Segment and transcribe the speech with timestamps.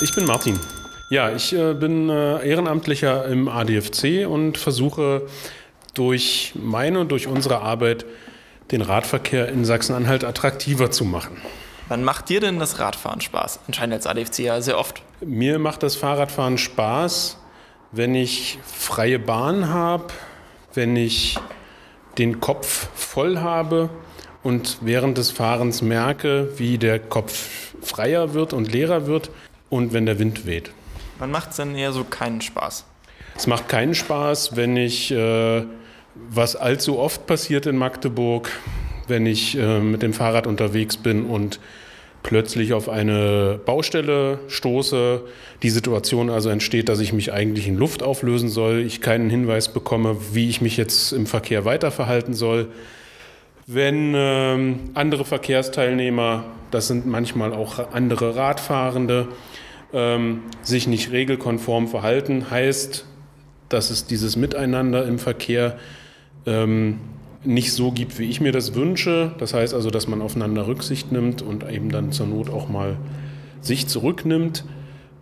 [0.00, 0.60] Ich bin Martin.
[1.10, 5.26] Ja, ich äh, bin äh, Ehrenamtlicher im ADFC und versuche
[5.94, 8.06] durch meine und durch unsere Arbeit
[8.70, 11.38] den Radverkehr in Sachsen-Anhalt attraktiver zu machen.
[11.88, 13.58] Wann macht dir denn das Radfahren Spaß?
[13.66, 15.02] Anscheinend als ADFC ja sehr oft.
[15.20, 17.38] Mir macht das Fahrradfahren Spaß,
[17.90, 20.04] wenn ich freie Bahn habe,
[20.74, 21.40] wenn ich
[22.18, 23.90] den Kopf voll habe
[24.44, 29.30] und während des Fahrens merke, wie der Kopf freier wird und leerer wird
[29.70, 30.70] und wenn der Wind weht.
[31.18, 32.84] Wann macht es denn eher so keinen Spaß?
[33.36, 35.64] Es macht keinen Spaß, wenn ich, äh,
[36.14, 38.50] was allzu oft passiert in Magdeburg,
[39.06, 41.60] wenn ich äh, mit dem Fahrrad unterwegs bin und
[42.22, 45.22] plötzlich auf eine Baustelle stoße,
[45.62, 49.72] die Situation also entsteht, dass ich mich eigentlich in Luft auflösen soll, ich keinen Hinweis
[49.72, 52.68] bekomme, wie ich mich jetzt im Verkehr weiterverhalten soll.
[53.70, 59.28] Wenn ähm, andere Verkehrsteilnehmer, das sind manchmal auch andere Radfahrende,
[59.92, 63.04] ähm, sich nicht regelkonform verhalten, heißt,
[63.68, 65.76] dass es dieses Miteinander im Verkehr
[66.46, 66.98] ähm,
[67.44, 69.34] nicht so gibt, wie ich mir das wünsche.
[69.36, 72.96] Das heißt also, dass man aufeinander Rücksicht nimmt und eben dann zur Not auch mal
[73.60, 74.64] sich zurücknimmt.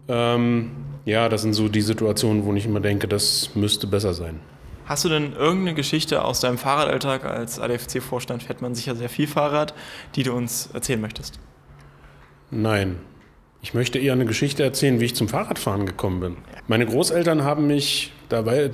[0.06, 0.70] Ähm,
[1.04, 4.38] ja, das sind so die Situationen, wo ich immer denke, das müsste besser sein.
[4.86, 7.24] Hast du denn irgendeine Geschichte aus deinem Fahrradalltag?
[7.24, 9.74] Als ADFC-Vorstand fährt man sicher sehr viel Fahrrad,
[10.14, 11.40] die du uns erzählen möchtest.
[12.52, 13.00] Nein.
[13.62, 16.36] Ich möchte eher eine Geschichte erzählen, wie ich zum Fahrradfahren gekommen bin.
[16.68, 18.70] Meine Großeltern haben mich, dabei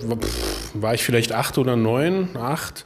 [0.75, 2.85] war ich vielleicht acht oder neun, acht,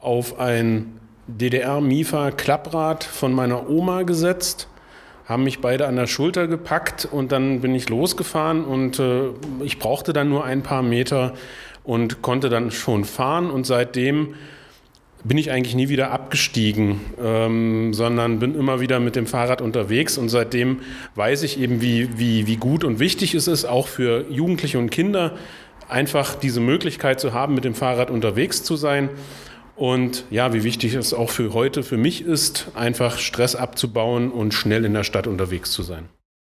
[0.00, 4.68] auf ein DDR-Mifa-Klapprad von meiner Oma gesetzt,
[5.26, 9.28] haben mich beide an der Schulter gepackt und dann bin ich losgefahren und äh,
[9.62, 11.34] ich brauchte dann nur ein paar Meter
[11.84, 14.34] und konnte dann schon fahren und seitdem
[15.24, 20.18] bin ich eigentlich nie wieder abgestiegen, ähm, sondern bin immer wieder mit dem Fahrrad unterwegs
[20.18, 20.80] und seitdem
[21.14, 24.90] weiß ich eben, wie, wie, wie gut und wichtig es ist, auch für Jugendliche und
[24.90, 25.36] Kinder,
[25.88, 29.08] einfach diese Möglichkeit zu haben, mit dem Fahrrad unterwegs zu sein.
[29.76, 34.54] Und ja, wie wichtig es auch für heute für mich ist, einfach Stress abzubauen und
[34.54, 36.08] schnell in der Stadt unterwegs zu sein.